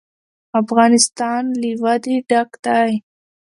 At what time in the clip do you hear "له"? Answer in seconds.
1.61-1.69